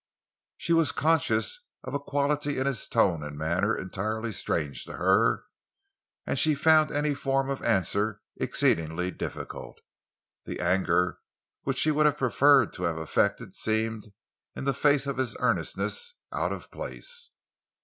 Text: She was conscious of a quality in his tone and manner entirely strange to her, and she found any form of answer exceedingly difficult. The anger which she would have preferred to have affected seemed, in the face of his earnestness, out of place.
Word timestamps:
She 0.57 0.73
was 0.73 0.91
conscious 0.91 1.59
of 1.83 1.93
a 1.93 1.99
quality 1.99 2.57
in 2.57 2.65
his 2.65 2.87
tone 2.87 3.23
and 3.23 3.37
manner 3.37 3.77
entirely 3.77 4.31
strange 4.31 4.83
to 4.85 4.93
her, 4.93 5.43
and 6.25 6.39
she 6.39 6.55
found 6.55 6.89
any 6.91 7.13
form 7.13 7.51
of 7.51 7.61
answer 7.61 8.19
exceedingly 8.35 9.11
difficult. 9.11 9.79
The 10.45 10.59
anger 10.59 11.19
which 11.65 11.77
she 11.77 11.91
would 11.91 12.07
have 12.07 12.17
preferred 12.17 12.73
to 12.73 12.83
have 12.85 12.97
affected 12.97 13.55
seemed, 13.55 14.11
in 14.55 14.65
the 14.65 14.73
face 14.73 15.05
of 15.05 15.17
his 15.17 15.35
earnestness, 15.39 16.15
out 16.33 16.51
of 16.51 16.71
place. 16.71 17.33